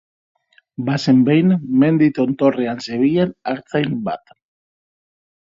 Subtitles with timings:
[0.87, 1.51] Bazen behin
[1.83, 4.35] mendi tontorrean zebilen artzain bat.